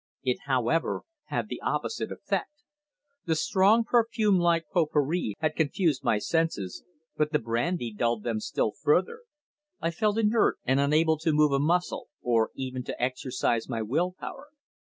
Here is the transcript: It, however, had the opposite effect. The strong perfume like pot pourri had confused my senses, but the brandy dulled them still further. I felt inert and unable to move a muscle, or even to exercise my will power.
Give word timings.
It, 0.23 0.39
however, 0.47 1.01
had 1.25 1.47
the 1.47 1.61
opposite 1.61 2.11
effect. 2.11 2.63
The 3.25 3.35
strong 3.35 3.83
perfume 3.83 4.39
like 4.39 4.67
pot 4.73 4.89
pourri 4.91 5.35
had 5.37 5.55
confused 5.55 6.03
my 6.03 6.17
senses, 6.17 6.83
but 7.17 7.31
the 7.31 7.37
brandy 7.37 7.93
dulled 7.93 8.23
them 8.23 8.39
still 8.39 8.71
further. 8.71 9.21
I 9.79 9.91
felt 9.91 10.17
inert 10.17 10.57
and 10.65 10.79
unable 10.79 11.19
to 11.19 11.31
move 11.33 11.51
a 11.51 11.59
muscle, 11.59 12.07
or 12.23 12.49
even 12.55 12.83
to 12.85 12.99
exercise 12.99 13.69
my 13.69 13.83
will 13.83 14.13
power. 14.19 14.47